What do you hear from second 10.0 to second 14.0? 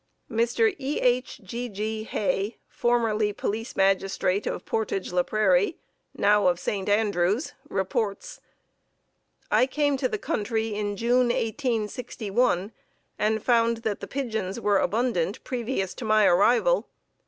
the country in June, 1861, and found that